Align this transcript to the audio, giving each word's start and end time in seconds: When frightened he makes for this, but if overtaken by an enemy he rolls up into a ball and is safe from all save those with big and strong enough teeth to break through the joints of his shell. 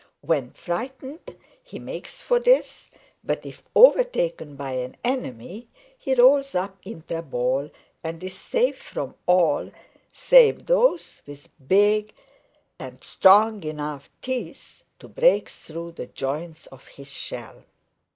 When 0.21 0.49
frightened 0.49 1.37
he 1.61 1.77
makes 1.77 2.23
for 2.23 2.39
this, 2.39 2.89
but 3.23 3.45
if 3.45 3.61
overtaken 3.75 4.55
by 4.55 4.71
an 4.71 4.97
enemy 5.03 5.67
he 5.95 6.15
rolls 6.15 6.55
up 6.55 6.75
into 6.83 7.19
a 7.19 7.21
ball 7.21 7.69
and 8.03 8.23
is 8.23 8.33
safe 8.35 8.81
from 8.81 9.13
all 9.27 9.69
save 10.11 10.65
those 10.65 11.21
with 11.27 11.49
big 11.67 12.15
and 12.79 13.03
strong 13.03 13.61
enough 13.63 14.09
teeth 14.23 14.81
to 14.97 15.07
break 15.07 15.49
through 15.49 15.91
the 15.91 16.07
joints 16.07 16.65
of 16.65 16.87
his 16.87 17.11
shell. 17.11 17.63